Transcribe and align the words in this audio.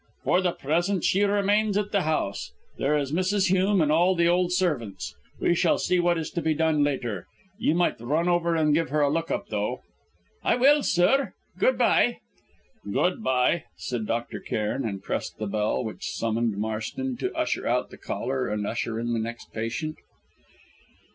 For 0.23 0.41
the 0.41 0.53
present 0.53 1.03
she 1.03 1.21
remains 1.25 1.77
at 1.77 1.91
the 1.91 2.01
house. 2.01 2.53
There 2.79 2.97
is 2.97 3.11
Mrs. 3.11 3.49
Hume, 3.49 3.81
and 3.81 3.91
all 3.91 4.15
the 4.15 4.27
old 4.27 4.51
servants. 4.51 5.13
We 5.39 5.53
shall 5.53 5.77
see 5.77 5.99
what 5.99 6.17
is 6.17 6.31
to 6.31 6.41
be 6.41 6.55
done, 6.55 6.83
later. 6.83 7.27
You 7.59 7.75
might 7.75 8.01
run 8.01 8.27
over 8.27 8.55
and 8.55 8.73
give 8.73 8.89
her 8.89 9.01
a 9.01 9.11
look 9.11 9.29
up, 9.29 9.49
though." 9.49 9.81
"I 10.43 10.55
will, 10.55 10.81
sir! 10.81 11.33
Good 11.59 11.77
bye." 11.77 12.17
"Good 12.91 13.21
bye," 13.23 13.65
said 13.77 14.07
Dr. 14.07 14.39
Cairn, 14.39 14.89
and 14.89 15.03
pressed 15.03 15.37
the 15.37 15.45
bell 15.45 15.83
which 15.83 16.09
summoned 16.09 16.57
Marston 16.57 17.15
to 17.17 17.31
usher 17.35 17.67
out 17.67 17.91
the 17.91 17.97
caller, 17.97 18.47
and 18.47 18.65
usher 18.65 18.99
in 18.99 19.13
the 19.13 19.19
next 19.19 19.53
patient. 19.53 19.97